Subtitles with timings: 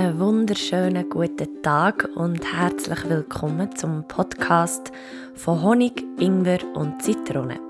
[0.00, 4.90] Einen wunderschönen guten Tag und herzlich willkommen zum Podcast
[5.34, 7.60] von Honig, Ingwer und Zitrone.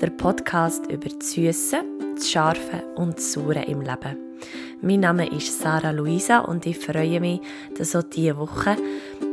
[0.00, 1.78] Der Podcast über das Süße,
[2.14, 4.16] das Scharfe und das Saure im Leben.
[4.80, 7.40] Mein Name ist Sarah Luisa und ich freue mich,
[7.76, 8.76] dass auch diese Woche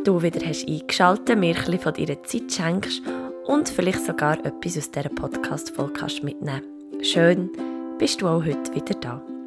[0.03, 3.03] du wieder hast eingeschaltet, mir ein bisschen von deiner Zeit schenkst
[3.45, 6.63] und vielleicht sogar etwas aus dieser Podcast-Folge mitnehmen
[7.03, 7.51] Schön,
[7.99, 9.38] bist du auch heute wieder da.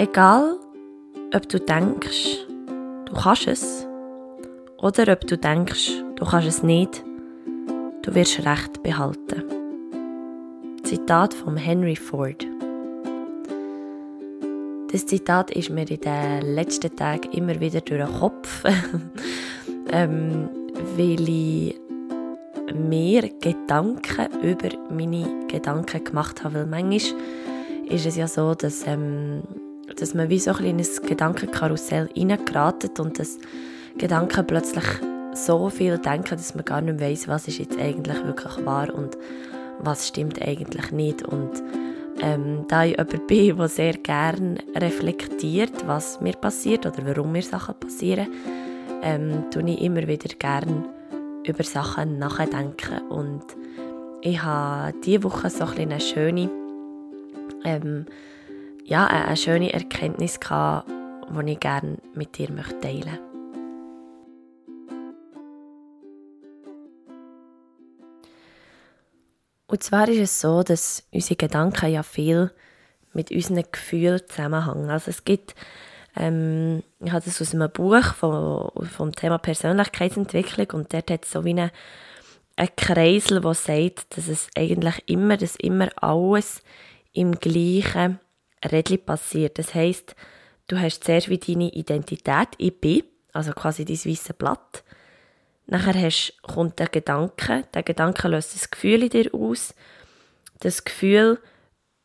[0.00, 0.56] Egal,
[1.34, 2.46] ob du denkst,
[3.04, 3.86] du kannst es,
[4.78, 7.04] oder ob du denkst, du kannst es nicht,
[8.00, 9.44] du wirst Recht behalten.
[10.84, 12.46] Zitat von Henry Ford.
[14.90, 18.64] Das Zitat ist mir in den letzten Tagen immer wieder durch den Kopf,
[19.92, 20.48] ähm,
[20.96, 21.78] weil ich
[22.74, 26.60] mir Gedanken über meine Gedanken gemacht habe.
[26.60, 27.20] Weil manchmal
[27.90, 29.42] ist es ja so, dass ähm,
[30.00, 33.38] dass man wie so ein kleines Gedankenkarussell reingeratet und dass
[33.98, 34.84] Gedanken plötzlich
[35.34, 39.16] so viel denken, dass man gar nicht weiss, was ist jetzt eigentlich wirklich wahr und
[39.78, 41.22] was stimmt eigentlich nicht.
[41.22, 41.62] Und
[42.20, 47.42] ähm, da ich jemand bin, der sehr gerne reflektiert, was mir passiert oder warum mir
[47.42, 48.28] Sachen passieren,
[49.02, 50.84] ähm, tue ich immer wieder gerne
[51.46, 53.00] über Sachen nachdenken.
[53.08, 53.44] Und
[54.22, 56.50] ich habe diese Woche so ein eine schöne
[57.64, 58.06] ähm,
[58.90, 63.20] ja, eine schöne Erkenntnis gehabt, die ich gerne mit dir teilen möchte.
[69.68, 72.50] Und zwar ist es so, dass unsere Gedanken ja viel
[73.12, 74.90] mit unseren Gefühlen zusammenhängen.
[74.90, 75.54] Also es gibt,
[76.16, 81.30] ähm, ich habe das aus einem Buch vom, vom Thema Persönlichkeitsentwicklung und dort hat es
[81.30, 81.70] so wie einen,
[82.56, 86.64] einen Kreisel, der sagt, dass es eigentlich immer, dass immer alles
[87.12, 88.18] im gleichen
[88.64, 89.58] Rädchen passiert.
[89.58, 90.14] Das heisst,
[90.68, 94.84] du hast zuerst wie deine Identität, ich bin, also quasi dein weißes Blatt.
[95.66, 99.74] Nachher hast, kommt der Gedanke, der Gedanke löst das Gefühl in dir aus.
[100.58, 101.38] Das Gefühl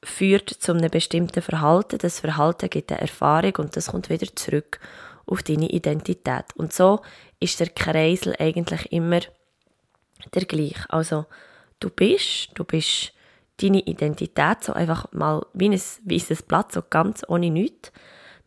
[0.03, 4.79] führt zu einem bestimmten Verhalten, das Verhalten gibt eine Erfahrung und das kommt wieder zurück
[5.25, 6.45] auf deine Identität.
[6.55, 7.01] Und so
[7.39, 9.21] ist der Kreisel eigentlich immer
[10.33, 10.87] der gleiche.
[10.89, 11.25] Also
[11.79, 13.13] du bist, du bist
[13.61, 17.91] deine Identität so einfach mal wie ein weißes Blatt, so ganz ohne nichts.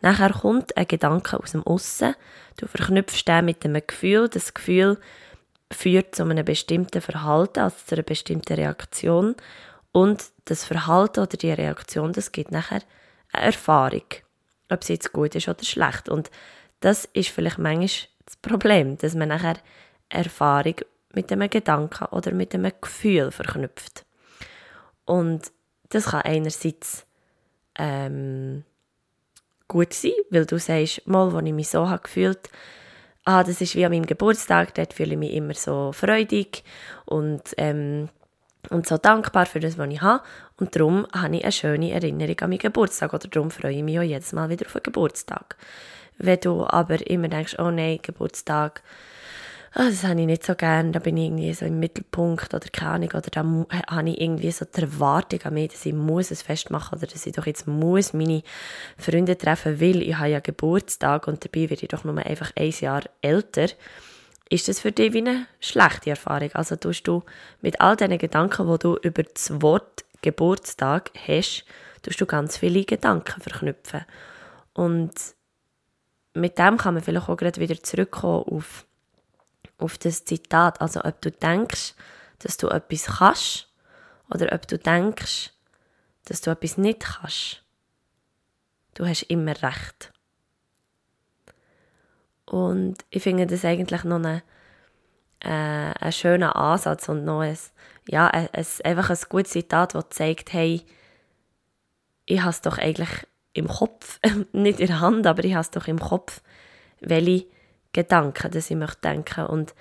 [0.01, 2.15] Nachher kommt ein Gedanke aus dem Aussen.
[2.57, 4.29] Du verknüpfst den mit einem Gefühl.
[4.29, 4.99] Das Gefühl
[5.73, 9.35] führt zu einem bestimmten Verhalten, also zu einer bestimmten Reaktion.
[9.93, 12.83] Und das Verhalten oder die Reaktion, das gibt nachher
[13.33, 14.05] eine Erfahrung.
[14.71, 16.09] Ob sie jetzt gut ist oder schlecht.
[16.09, 16.31] Und
[16.81, 19.57] das ist vielleicht manchmal das Problem, dass man nachher
[20.09, 20.77] Erfahrung
[21.15, 24.05] mit einem Gedanken oder mit einem Gefühl verknüpft.
[25.09, 25.51] Und
[25.89, 27.07] das kann einerseits
[27.79, 28.65] ähm,
[29.67, 32.51] gut sein, weil du sagst, mal, wo ich mich so habe gefühlt
[33.29, 36.65] ah, das ist wie an meinem Geburtstag, dort fühle ich mich immer so freudig
[37.05, 38.09] und, ähm,
[38.71, 40.25] und so dankbar für das, was ich habe.
[40.57, 43.99] Und darum habe ich eine schöne Erinnerung an meinen Geburtstag oder darum freue ich mich
[43.99, 45.59] auch jedes Mal wieder auf den Geburtstag.
[46.17, 48.83] Wenn du aber immer denkst, oh nein, Geburtstag,
[49.79, 52.69] oh, das habe ich nicht so gern, da bin ich irgendwie so im Mittelpunkt oder
[52.73, 53.45] keine Ahnung, oder da
[53.89, 57.27] habe ich irgendwie so die Erwartung an mich, dass ich muss es festmachen oder dass
[57.27, 58.43] ich doch jetzt muss meine
[58.97, 62.75] Freunde treffen will, ich habe ja Geburtstag und dabei werde ich doch nur einfach ein
[62.81, 63.69] Jahr älter,
[64.51, 66.51] ist das für dich wie eine schlechte Erfahrung.
[66.55, 67.23] Also tust du
[67.61, 71.65] mit all diesen Gedanken, die du über das Wort Geburtstag hast,
[72.03, 74.05] tust du ganz viele Gedanken verknüpfen.
[74.73, 75.13] Und
[76.35, 78.88] mit dem kann man vielleicht auch gerade wieder zurückkommen auf
[79.79, 80.81] auf das Zitat.
[80.81, 81.95] Also ob du denkst,
[82.41, 83.69] dass du etwas kannst
[84.31, 85.53] oder ob du denkst,
[86.25, 87.63] dass du etwas nicht kannst.
[88.95, 90.13] Du hast immer recht.
[92.45, 94.43] Und ich finde das eigentlich noch ein,
[95.41, 97.59] äh, ein schöner Ansatz und noch ein,
[98.09, 98.49] ja, ein,
[98.85, 100.85] einfach ein gutes Zitat, das zeigt, hey,
[102.25, 103.11] ich habe es doch eigentlich
[103.53, 104.19] im Kopf,
[104.53, 106.43] nicht in der Hand, aber ich habe es doch im Kopf,
[107.01, 107.47] welche
[107.93, 109.75] Gedanken, dass ich möchte denken und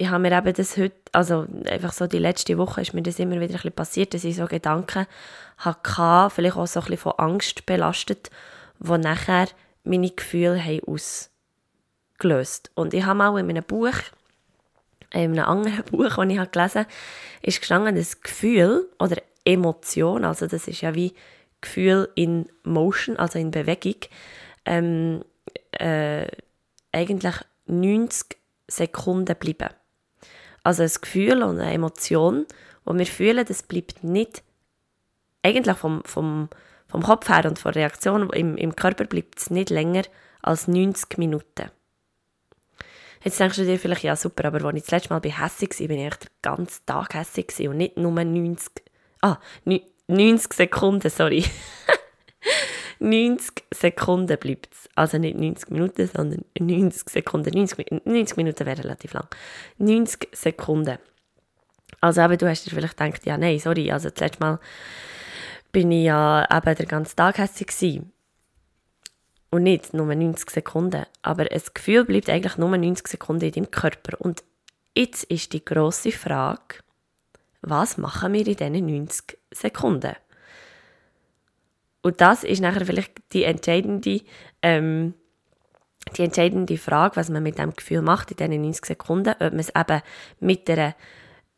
[0.00, 3.18] ich habe mir eben das heute, also einfach so die letzte Woche ist mir das
[3.18, 5.06] immer wieder ein bisschen passiert, dass ich so Gedanken
[5.56, 8.30] hatte, vielleicht auch so ein bisschen von Angst belastet,
[8.78, 9.48] wo nachher
[9.82, 12.70] meine Gefühle haben ausgelöst.
[12.76, 13.96] Und ich habe auch in meinem Buch,
[15.12, 16.88] in einem anderen Buch, das ich gelesen habe,
[17.42, 21.12] ist gestanden, das Gefühl oder Emotion, also das ist ja wie
[21.60, 23.96] Gefühl in Motion, also in Bewegung,
[24.64, 25.24] ähm,
[25.72, 26.28] äh,
[26.92, 27.34] eigentlich
[27.66, 28.36] 90
[28.66, 29.74] Sekunden bleiben.
[30.62, 32.46] Also ein Gefühl und eine Emotion,
[32.86, 34.42] die wir fühlen, das bleibt nicht
[35.42, 36.48] eigentlich vom, vom,
[36.88, 40.02] vom Kopf her und von der Reaktion im, im Körper bleibt es nicht länger
[40.42, 41.70] als 90 Minuten.
[43.24, 45.78] Jetzt denkst du dir vielleicht, ja super, aber als ich das letzte Mal bei hässig
[45.80, 48.70] war, bin ich den ganzen Tag hässig und nicht nur 90,
[49.22, 49.38] ah,
[50.06, 51.44] 90 Sekunden, sorry.
[53.00, 54.88] 90 Sekunden bleibt es.
[54.94, 57.54] Also nicht 90 Minuten, sondern 90 Sekunden.
[57.54, 59.28] 90, 90 Minuten wäre relativ lang.
[59.78, 60.98] 90 Sekunden.
[62.00, 64.58] Also eben, du hast dir vielleicht gedacht, ja nein, sorry, also das letzte Mal
[65.72, 68.12] bin ich ja eben den ganzen Tag hässlich gewesen.
[69.50, 71.06] Und nicht nur 90 Sekunden.
[71.22, 74.20] Aber das Gefühl bleibt eigentlich nur 90 Sekunden in deinem Körper.
[74.20, 74.44] Und
[74.94, 76.82] jetzt ist die grosse Frage,
[77.62, 80.14] was machen wir in diesen 90 Sekunden?
[82.02, 84.20] Und das ist nachher vielleicht die entscheidende,
[84.62, 85.14] ähm,
[86.16, 89.58] die entscheidende Frage, was man mit dem Gefühl macht in diesen 90 Sekunden, ob man
[89.58, 90.00] es eben
[90.40, 90.94] mit der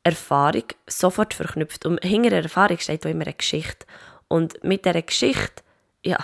[0.02, 1.87] Erfahrung sofort verknüpft.
[1.87, 3.87] Und hinter der Erfahrung steht auch immer eine Geschichte.
[4.28, 5.62] Und mit dieser Geschichte,
[6.02, 6.19] ja,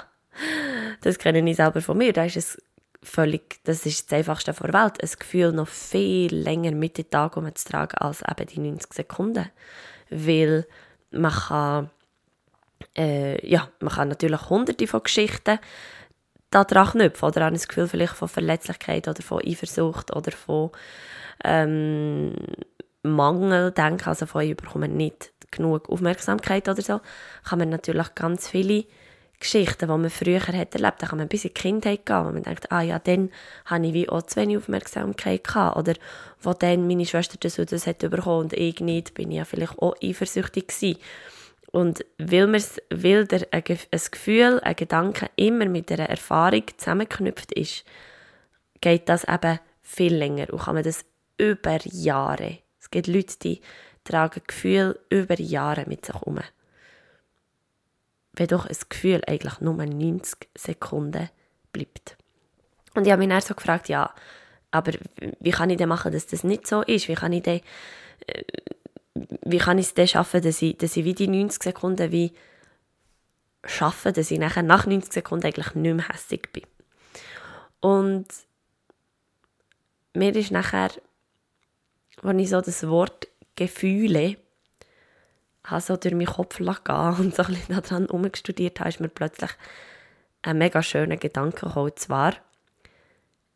[1.02, 2.62] das kenne ich selber von mir, da ist es
[3.02, 7.36] völlig, das ist das Einfachste der Welt, ein Gefühl noch viel länger mit den Tag
[7.36, 9.50] umzutragen als eben die 90 Sekunden.
[10.10, 10.66] Weil
[11.10, 11.90] man kann,
[12.96, 15.58] äh, ja, man kann natürlich hunderte von Geschichten
[16.50, 20.70] daran knüpfen oder an das Gefühl vielleicht von Verletzlichkeit oder von Eifersucht oder von
[21.44, 22.34] ähm,
[23.02, 27.00] Mangel denken, also von ich bekomme nicht genug Aufmerksamkeit oder so,
[27.44, 28.84] kann man natürlich ganz viele
[29.38, 32.32] Geschichten, die man früher hat erlebt da kann man bis in die Kindheit gehen, wo
[32.32, 33.31] man denkt, ah ja, dann
[33.66, 35.76] habe ich wie auch zu wenig Aufmerksamkeit gehabt.
[35.76, 35.94] Oder
[36.40, 39.44] wo dann meine Schwester das und das hat bekommen und ich nicht, bin ich ja
[39.44, 40.99] vielleicht auch eifersüchtig gewesen.
[41.76, 42.52] Und weil,
[42.90, 47.84] weil der, ein Gefühl, ein Gedanke immer mit einer Erfahrung zusammengeknüpft ist,
[48.81, 51.05] geht das eben viel länger und kann man das
[51.38, 53.61] über Jahre es gibt Leute, die
[54.05, 56.38] tragen Gefühle über Jahre mit sich herum.
[58.32, 61.28] Wenn doch ein Gefühl eigentlich nur 90 Sekunden
[61.73, 62.17] bleibt.
[62.94, 64.14] Und ich habe mich dann so gefragt, ja,
[64.70, 64.93] aber
[65.40, 67.08] wie kann ich denn machen, dass das nicht so ist?
[67.08, 67.61] Wie kann ich denn,
[68.28, 68.44] äh,
[69.42, 72.32] wie kann ich es denn schaffen, dass ich, dass ich wie die 90 Sekunden wie
[73.64, 76.64] schaffe, dass ich nachher nach 90 Sekunden eigentlich nicht mehr hässig bin.
[77.80, 78.26] Und
[80.14, 80.90] mir ist nachher
[82.22, 84.36] als ich so das Wort Gefühle
[85.64, 86.66] habe so durch meinen Kopf gehen
[87.18, 89.50] und so ein bisschen daran herumgestudiert habe, ist mir plötzlich
[90.42, 91.90] ein mega schöner Gedanke gekommen.
[91.90, 92.34] Und zwar,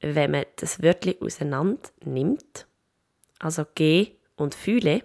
[0.01, 2.67] wenn man das Wörtchen auseinander nimmt,
[3.39, 5.03] also G und Fühle,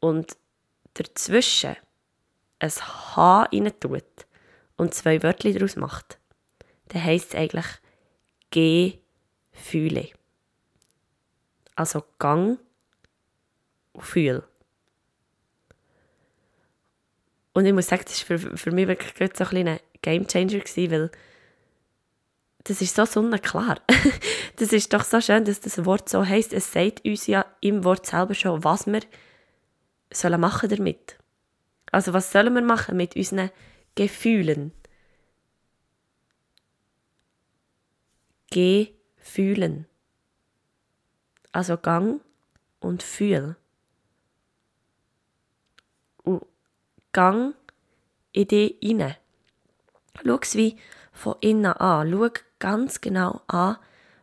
[0.00, 0.36] und
[0.94, 1.76] dazwischen
[2.58, 4.04] ein H rein tut
[4.76, 6.18] und zwei Wörter daraus macht,
[6.88, 7.66] dann heisst es eigentlich
[8.50, 10.08] Gefühle.
[11.74, 12.58] Also Gang
[13.92, 14.42] und Fühl.
[17.52, 20.58] Und ich muss sagen, das war für, für mich wirklich so ein, ein Game Changer,
[20.58, 21.10] gewesen, weil
[22.64, 23.80] das ist so sonnenklar.
[24.56, 26.52] das ist doch so schön, dass das Wort so heisst.
[26.52, 29.00] Es sagt uns ja im Wort selber schon, was wir
[30.12, 31.18] sollen machen damit.
[31.92, 33.50] Also was sollen wir machen mit unseren
[33.94, 34.72] Gefühlen?
[38.50, 39.86] Gefühlen.
[41.52, 42.20] Also gang
[42.80, 43.56] und fühl.
[46.22, 46.44] Und
[47.12, 47.54] gang
[48.32, 49.16] in dich rein.
[50.24, 50.76] Schau es wie
[51.12, 52.10] von innen an.
[52.10, 53.78] Schau ganz genau an,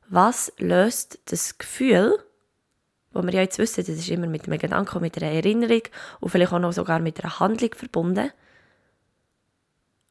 [0.08, 2.24] was löst das Gefühl,
[3.14, 5.84] wo wir ja jetzt wissen, das ist immer mit einem Gedanken, mit einer Erinnerung
[6.20, 8.32] und vielleicht auch noch sogar mit einer Handlung verbunden.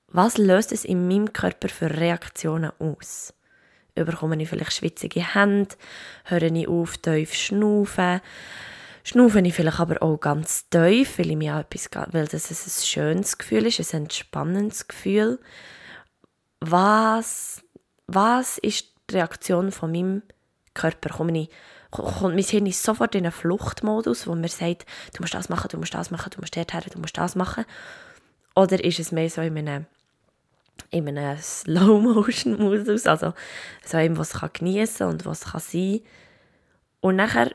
[0.08, 3.34] Was löst es in meinem Körper für Reaktionen aus?
[3.94, 5.74] bekomme ich vielleicht schwitzige Hände,
[6.24, 8.20] höre ich auf, tief schnaufen,
[9.04, 13.38] schnaufe ich vielleicht aber auch ganz tief, weil, ich mir etwas, weil das ein schönes
[13.38, 15.38] Gefühl ist, ein entspannendes Gefühl.
[16.60, 17.62] Was,
[18.06, 20.22] was ist die Reaktion von meinem
[20.74, 21.10] Körper?
[21.10, 21.50] Komme ich,
[21.92, 25.78] kommt mein Hirn sofort in einen Fluchtmodus, wo mir sagt, du musst das machen, du
[25.78, 27.64] musst das machen, du musst dort du musst das machen?
[28.56, 29.86] Oder ist es mehr so in einem
[30.90, 33.34] in einem Slow-Motion-Modus, also
[33.84, 36.00] so einem, was kann genießen und was kann sein.
[37.00, 37.50] Und nachher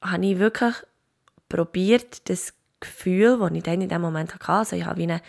[0.00, 0.74] habe ich wirklich
[1.48, 5.20] probiert, das Gefühl, das ich dann in dem Moment hatte, also ich habe wie einen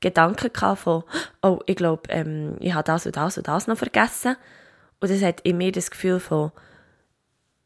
[0.00, 1.04] Gedanken von,
[1.42, 4.36] oh, ich glaube, ähm, ich habe das und das und das noch vergessen.
[5.00, 6.52] Und das hat in mir das Gefühl von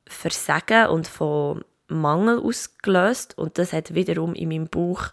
[0.06, 3.36] Versagen und von Mangel ausgelöst.
[3.38, 5.08] Und das hat wiederum in meinem Bauch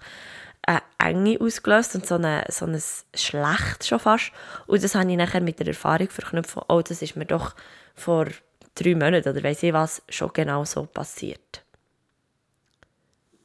[0.64, 2.80] eine Enge ausgelöst und so, eine, so ein
[3.16, 4.32] Schlecht schon fast.
[4.68, 7.56] Und das habe ich nachher mit der Erfahrung verknüpft, oh, das ist mir doch
[7.96, 8.28] vor
[8.76, 11.64] drei Monaten oder weiss ich was schon genau so passiert.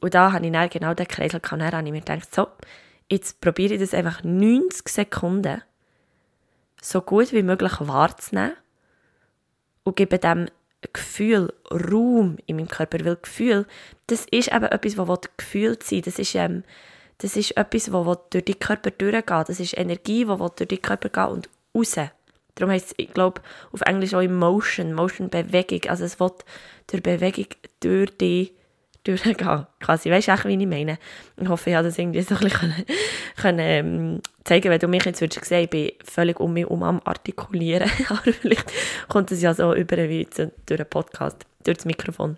[0.01, 1.61] Und da habe ich dann genau den Kreisel gehabt.
[1.61, 2.47] Dann habe ich mir gedacht, so,
[3.09, 5.63] jetzt probiere ich das einfach 90 Sekunden
[6.81, 8.53] so gut wie möglich wahrzunehmen
[9.85, 10.47] und gebe dem
[10.91, 13.65] Gefühl Raum in meinem Körper, weil Gefühl,
[14.07, 16.01] das ist eben etwas, was gefühlt sein.
[16.03, 16.63] Das ist, ähm,
[17.19, 21.09] das ist etwas, was durch den Körper durchgeht, das ist Energie, die durch den Körper
[21.09, 21.95] geht und raus.
[22.55, 26.45] Darum heisst es, ich glaube, auf Englisch auch Motion, Motion, Bewegung, also es wird
[26.87, 27.47] durch Bewegung
[27.79, 28.53] durch die
[29.05, 29.37] durchgehen,
[29.79, 30.11] quasi.
[30.11, 30.97] Weißt du auch, wie ich meine?
[31.37, 32.85] Ich hoffe, ich habe das irgendwie so ein bisschen können,
[33.37, 36.83] können, ähm, zeigen Wenn du mich jetzt würdest sehen, ich bin völlig um mich um
[36.83, 37.89] am Artikulieren.
[38.09, 38.71] Aber vielleicht
[39.07, 40.27] kommt es ja so über wie
[40.65, 42.37] durch einen Podcast, durch das Mikrofon.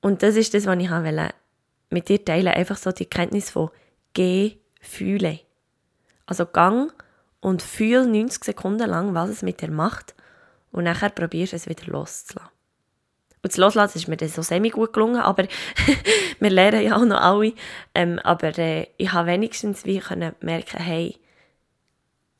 [0.00, 1.30] Und das ist das, was ich wollte
[1.90, 2.48] mit dir teilen.
[2.48, 3.70] Einfach so die Kenntnis von
[4.14, 5.40] Gefühle.
[6.26, 6.92] Also gang
[7.40, 10.14] und fühl 90 Sekunden lang, was es mit dir macht.
[10.72, 12.59] Und nachher probierst du es wieder loszulassen.
[13.42, 15.46] Und das Loslassen ist mir dann so semi gut gelungen, aber
[16.40, 17.54] wir lernen ja auch noch alle.
[17.94, 21.16] Ähm, aber äh, ich habe wenigstens wie können merken, hey,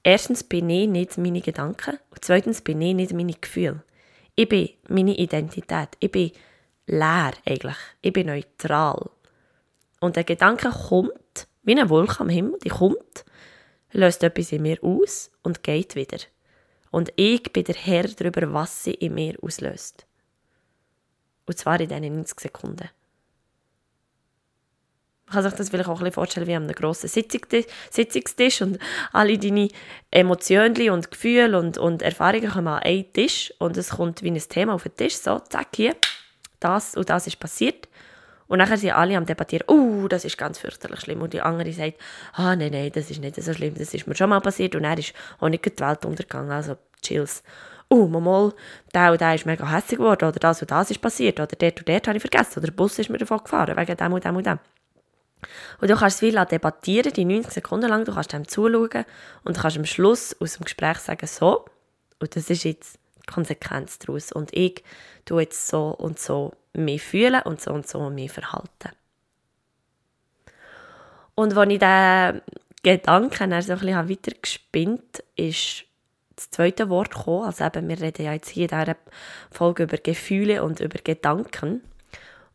[0.03, 3.83] erstens bin ich nicht meine Gedanken und zweitens bin ich nicht meine Gefühle.
[4.35, 5.89] Ich bin meine Identität.
[6.01, 6.33] Ich bin
[6.87, 7.77] leer eigentlich.
[8.03, 9.11] Ich bin neutral.
[10.01, 13.25] Und der Gedanke kommt, wie eine Wolke am Himmel, die kommt,
[13.93, 16.19] löst etwas in mir aus und geht wieder.
[16.91, 20.07] Und ich bin der Herr darüber, was sie in mir auslöst.
[21.51, 22.89] Und zwar in diesen 90 Sekunden.
[25.27, 28.79] Man kann sich das vielleicht auch ein bisschen vorstellen wie an einem grossen Sitzungstisch und
[29.13, 29.67] alle deine
[30.13, 34.39] Emotionen und Gefühle und, und Erfahrungen kommen an einen Tisch und es kommt wie ein
[34.39, 35.97] Thema auf den Tisch, so, zack, hier,
[36.61, 37.89] das und das ist passiert.
[38.47, 41.21] Und nachher sind alle am debattieren, oh, das ist ganz fürchterlich schlimm.
[41.21, 41.99] Und die andere sagt,
[42.33, 44.77] ah, nein, nein, das ist nicht so schlimm, das ist mir schon mal passiert.
[44.77, 47.43] Und er ist auch nicht die Welt untergegangen, also chills
[47.91, 48.53] oh, mal,
[48.95, 51.79] der und der ist mega hässlich geworden, oder das und das ist passiert, oder dort
[51.81, 54.25] und dort habe ich vergessen, oder der Bus ist mir davon gefahren, wegen dem und
[54.25, 54.59] dem und dem.
[55.81, 59.05] Und du kannst es viel debattieren, die 90 Sekunden lang, du kannst dem zuschauen
[59.45, 61.65] und kannst am Schluss aus dem Gespräch sagen, so,
[62.21, 64.33] und das ist jetzt die Konsequenz daraus.
[64.33, 64.85] Und ich
[65.25, 68.91] tue jetzt so und so mich fühlen und so und so mich verhalten.
[71.35, 72.43] Und als ich diesen
[72.83, 75.85] Gedanken so ein bisschen weiter gespinnt ist
[76.41, 77.45] das zweite Wort gekommen.
[77.45, 78.97] Also eben, wir reden ja jetzt hier in dieser
[79.51, 81.83] Folge über Gefühle und über Gedanken.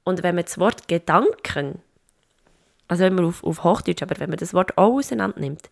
[0.04, 1.82] Und wenn man das Wort Gedanken,
[2.88, 5.70] also wenn man auf, auf Hochdeutsch, aber wenn man das Wort auch auseinander nimmt,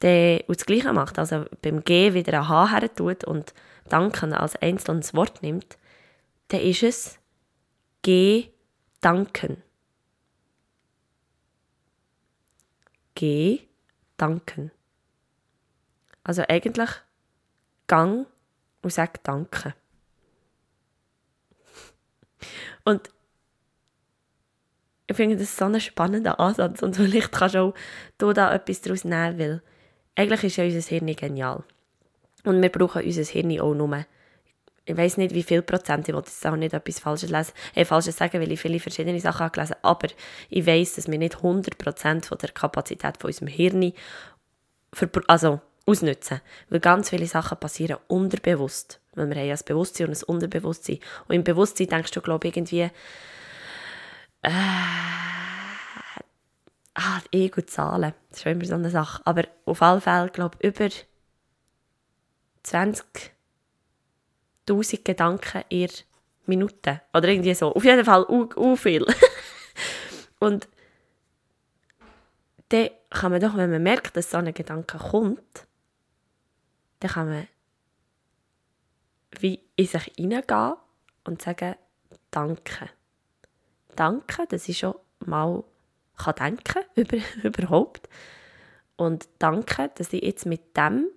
[0.00, 3.54] dann und das Gleiche macht, also beim G wieder ein H her tut und
[3.88, 5.78] Danken als einzelnes Wort nimmt,
[6.48, 7.18] dann ist es
[8.02, 9.62] Gedanken.
[13.14, 14.70] Gedanken.
[16.22, 16.90] Also eigentlich
[17.86, 18.26] gang
[18.82, 19.74] und sag Danke.
[22.84, 23.10] Und
[25.08, 27.74] ich finde das so ein spannender Ansatz und vielleicht kannst auch
[28.18, 29.62] du da etwas daraus nehmen, weil
[30.16, 31.62] eigentlich ist ja unser Hirn genial.
[32.44, 34.04] Und wir brauchen unser Hirn auch nur.
[34.88, 37.84] Ich weiß nicht, wie viel Prozent, ich wollte jetzt auch nicht etwas Falsches, lesen, äh,
[37.84, 40.08] Falsches sagen, weil ich viele verschiedene Sachen habe gelesen aber
[40.48, 43.92] ich weiß, dass wir nicht 100% von der Kapazität von unserem Hirn
[45.26, 46.40] also ausnutzen.
[46.68, 49.00] Weil ganz viele Sachen passieren unterbewusst.
[49.14, 50.98] Weil wir haben ja ein Bewusstsein und ein Unterbewusstsein.
[51.28, 52.90] Und im Bewusstsein denkst du, glaube ich, irgendwie,
[54.42, 54.50] äh,
[56.94, 58.12] ah, Ego Zahlen.
[58.28, 59.22] Das ist schon immer so eine Sache.
[59.24, 60.88] Aber auf alle Fälle, glaube ich, über
[62.64, 65.88] 20.000 Gedanken in
[66.46, 67.00] Minuten.
[67.14, 67.74] Oder irgendwie so.
[67.74, 69.06] Auf jeden Fall u, viel.
[70.38, 70.68] und
[72.68, 75.66] dann kann man doch, wenn man merkt, dass so ein Gedanke kommt,
[77.00, 77.48] dann kann man
[79.40, 80.74] wie in sich hineingehen
[81.24, 81.74] und sagen,
[82.30, 82.88] danke.
[83.94, 85.64] Danke, dass ich schon mal
[86.16, 88.08] kann denken über, überhaupt.
[88.96, 91.08] Und danke, dass ich jetzt mit dem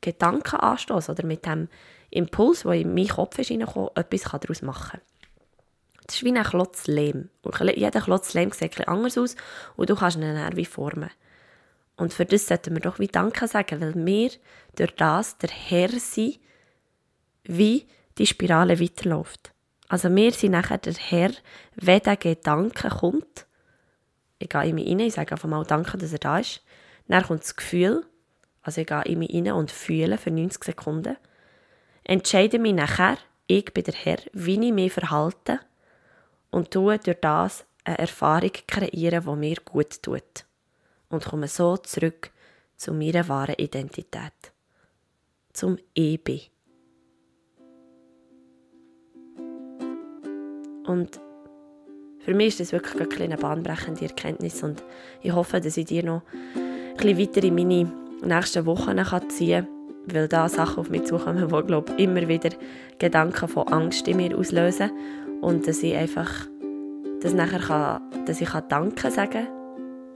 [0.00, 1.68] Gedanken anstoße oder mit dem
[2.10, 5.00] Impuls, der in meinen Kopf ist, etwas daraus machen kann.
[6.06, 7.30] Das ist wie ein Klotz Lehm.
[7.74, 9.36] jeder Klotz Lehm sieht etwas anders aus
[9.76, 11.10] und du kannst ihn dann wie formen.
[11.96, 14.30] Und für das sollten wir doch wie Danke sagen, weil wir
[14.76, 16.38] durch das der Herr sind,
[17.44, 17.86] wie
[18.18, 19.52] die Spirale weiterläuft.
[19.88, 21.30] Also wir sind nachher der Herr,
[21.74, 23.46] wenn der Gedanke kommt.
[24.38, 26.62] Ich gehe in mich rein, ich sage einfach mal Danke, dass er da ist.
[27.08, 28.04] Dann kommt das Gefühl,
[28.62, 31.16] also ich gehe in mich rein und fühle für 90 Sekunden.
[32.04, 35.60] Entscheide mich nachher, ich bin der Herr, wie ich mich verhalte
[36.50, 40.45] und tue durch das eine Erfahrung kreieren, die mir gut tut
[41.08, 42.30] und komme so zurück
[42.76, 44.52] zu meiner wahren Identität,
[45.52, 46.50] zum Ich
[50.86, 51.20] Und
[52.20, 54.82] für mich ist das wirklich eine kleine bahnbrechende Erkenntnis und
[55.22, 56.22] ich hoffe, dass ich dir noch
[56.54, 57.92] ein bisschen weiter in meine
[58.24, 58.98] nächsten Wochen
[59.28, 62.50] ziehen kann, weil da Sachen auf mich zukommen, die, glaube immer wieder
[62.98, 64.90] Gedanken von Angst in mir auslösen
[65.40, 66.46] und dass ich einfach
[67.20, 69.65] dass nachher kann, dass ich kann Danke sagen kann,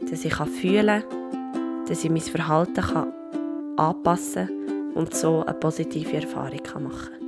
[0.08, 3.12] dass ich fühlen kann, dass ich mein Verhalten kann
[3.76, 7.20] anpassen kann und so eine positive Erfahrung kann machen kann.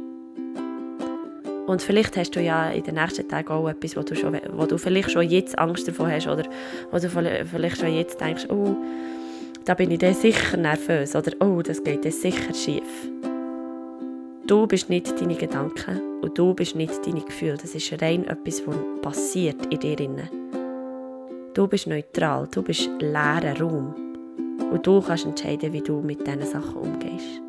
[1.67, 4.67] Und vielleicht hast du ja in den nächsten Tagen auch etwas, wo du, schon, wo
[4.67, 6.45] du vielleicht schon jetzt Angst davor hast oder
[6.91, 8.77] wo du vielleicht schon jetzt denkst, oh,
[9.65, 12.83] da bin ich dann sicher nervös oder oh, das geht dann sicher schief.
[14.47, 17.57] Du bist nicht deine Gedanken und du bist nicht deine Gefühle.
[17.57, 20.29] Das ist rein etwas, was passiert in dir.
[21.55, 23.95] Du bist neutral, du bist leerer Raum.
[24.71, 27.43] Und du kannst entscheiden, wie du mit diesen Sachen umgehst.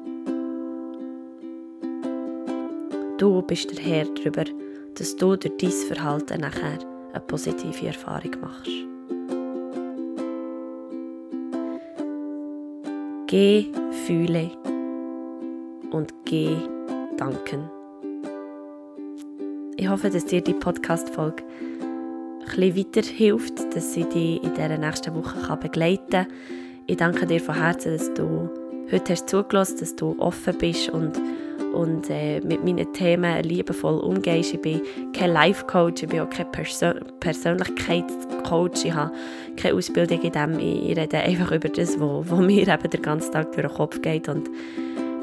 [3.17, 4.43] Du bist der Herr darüber,
[4.97, 6.79] dass du durch dein Verhalten nachher
[7.13, 8.71] eine positive Erfahrung machst.
[13.27, 13.67] Geh,
[14.05, 14.51] fühle
[15.91, 16.57] und geh
[17.15, 17.69] danken.
[19.77, 21.43] Ich hoffe, dass dir die Podcast-Folge
[22.57, 26.27] etwas weiterhilft, dass sie dich in dieser nächsten Woche begleiten kann.
[26.87, 28.49] Ich danke dir von Herzen, dass du
[28.91, 31.19] heute hast zugelassen, dass du offen bist und,
[31.73, 34.53] und äh, mit meinen Themen liebevoll umgehst.
[34.53, 34.81] Ich bin
[35.13, 39.13] kein Life-Coach, ich bin auch kein Persön Persönlichkeitscoach, ich habe
[39.55, 40.59] keine Ausbildung in dem.
[40.59, 44.27] Ich rede einfach über das, was mir eben den ganzen Tag durch den Kopf geht
[44.27, 44.49] und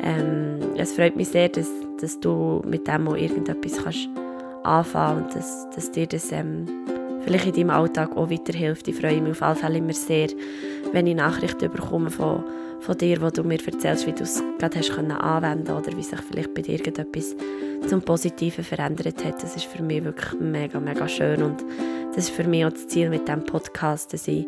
[0.02, 1.68] ähm, es freut mich sehr, dass,
[2.00, 4.08] dass du mit dem auch irgendetwas kannst
[4.62, 6.66] anfangen und dass, dass dir das ähm,
[7.24, 8.88] vielleicht in deinem Alltag auch weiterhilft.
[8.88, 10.28] Ich freue mich auf alle Fälle immer sehr,
[10.92, 12.44] wenn ich Nachrichten bekomme von,
[12.80, 16.02] von dir, wo du mir erzählst, wie du es gerade hast können anwenden oder wie
[16.02, 17.36] sich vielleicht bei dir irgendetwas
[17.88, 19.42] zum Positiven verändert hat.
[19.42, 21.64] Das ist für mich wirklich mega, mega schön und
[22.14, 24.46] das ist für mich auch das Ziel mit diesem Podcast, dass ich,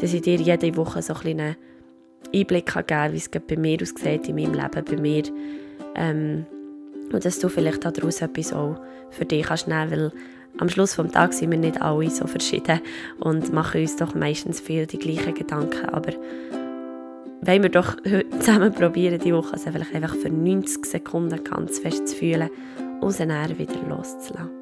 [0.00, 1.56] dass ich dir jede Woche so ein kleinen
[2.34, 5.22] Einblick geben kann, wie es bei mir aussieht, in meinem Leben, bei mir.
[5.96, 6.46] Ähm,
[7.12, 8.80] und dass du vielleicht daraus etwas auch
[9.10, 10.12] für dich kannst nehmen, weil
[10.58, 12.80] am Schluss des Tages sind wir nicht alle so verschieden
[13.18, 16.12] und machen uns doch meistens viel die gleichen Gedanken, aber
[17.42, 21.78] wollen wir doch heute zusammen probieren, die Woche also vielleicht einfach für 90 Sekunden ganz
[21.78, 22.50] fest zu fühlen
[23.00, 24.59] und dann wieder loszulassen.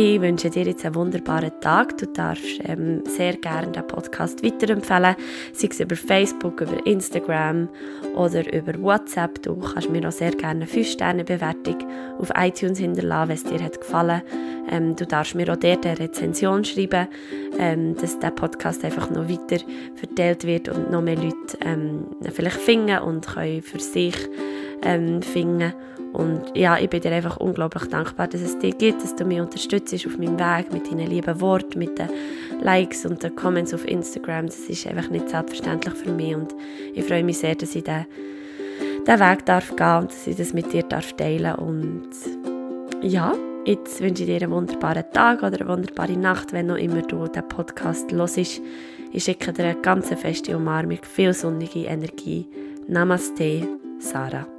[0.00, 1.98] Ich wünsche dir jetzt einen wunderbaren Tag.
[1.98, 5.16] Du darfst ähm, sehr gerne den Podcast weiterempfehlen,
[5.52, 7.68] sei es über Facebook, über Instagram
[8.14, 9.42] oder über WhatsApp.
[9.42, 11.78] Du kannst mir auch sehr gerne eine 5-Sterne-Bewertung
[12.20, 14.22] auf iTunes hinterlassen, wenn es dir hat gefallen
[14.70, 17.08] ähm, Du darfst mir auch dort eine Rezension schreiben,
[17.58, 19.64] ähm, dass der Podcast einfach noch weiter
[19.96, 24.14] verteilt wird und noch mehr Leute ähm, vielleicht finden und können für sich
[24.82, 25.72] ähm, finden
[26.12, 29.40] und ja, ich bin dir einfach unglaublich dankbar, dass es dich gibt, dass du mich
[29.40, 32.08] unterstützt auf meinem Weg mit deinen lieben Worten, mit den
[32.60, 34.46] Likes und den Comments auf Instagram.
[34.46, 36.54] Das ist einfach nicht selbstverständlich für mich und
[36.94, 38.06] ich freue mich sehr, dass ich diesen,
[39.06, 42.08] diesen Weg darf gehen und dass ich das mit dir darf teilen und
[43.02, 47.02] ja, jetzt wünsche ich dir einen wunderbaren Tag oder eine wunderbare Nacht, wenn noch immer
[47.02, 48.38] du den Podcast hörst.
[48.38, 52.48] Ich schicke dir eine ganz feste Umarmung, viel sonnige Energie.
[52.88, 54.57] Namaste, Sarah.